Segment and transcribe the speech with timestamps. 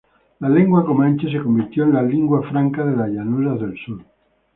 [0.39, 4.03] La lengua comanche se convirtió en la lingua franca de las llanuras del sur.